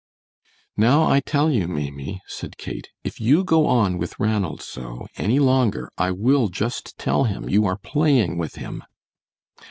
[0.75, 5.37] "Now I tell you, Maimie," said Kate, "if you go on with Ranald so any
[5.37, 8.81] longer I will just tell him you are playing with him."